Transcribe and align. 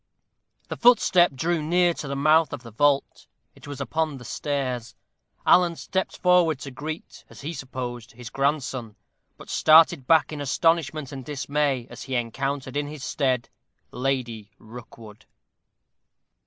The 0.67 0.77
footstep 0.77 1.31
drew 1.35 1.61
near 1.61 1.93
to 1.93 2.07
the 2.07 2.15
mouth 2.15 2.53
of 2.53 2.63
the 2.63 2.71
vault 2.71 3.27
it 3.53 3.67
was 3.67 3.79
upon 3.79 4.17
the 4.17 4.25
stairs. 4.25 4.95
Alan 5.45 5.75
stepped 5.75 6.17
forward 6.17 6.57
to 6.61 6.71
greet, 6.71 7.23
as 7.29 7.41
he 7.41 7.53
supposed, 7.53 8.13
his 8.13 8.31
grandson, 8.31 8.95
but 9.37 9.47
started 9.47 10.07
back 10.07 10.33
in 10.33 10.41
astonishment 10.41 11.11
and 11.11 11.23
dismay 11.23 11.85
as 11.91 12.01
he 12.01 12.15
encountered 12.15 12.75
in 12.75 12.87
his 12.87 13.03
stead 13.03 13.49
Lady 13.91 14.49
Rookwood. 14.57 15.25